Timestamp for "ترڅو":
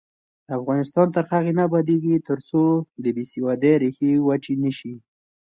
2.29-2.63